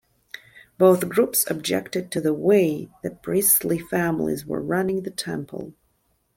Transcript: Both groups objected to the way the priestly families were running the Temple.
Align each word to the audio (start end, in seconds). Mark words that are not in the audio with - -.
Both 0.79 1.07
groups 1.09 1.47
objected 1.47 2.09
to 2.09 2.21
the 2.21 2.33
way 2.33 2.89
the 3.03 3.11
priestly 3.11 3.77
families 3.77 4.47
were 4.47 4.59
running 4.59 5.03
the 5.03 5.11
Temple. 5.11 5.75